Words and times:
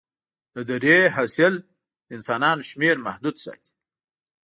د 0.53 0.55
درې 0.69 0.97
حاصل 1.15 1.53
د 1.61 1.65
انسانانو 2.15 2.67
شمېر 2.69 2.95
محدود 3.07 3.35
ساتي. 3.45 3.73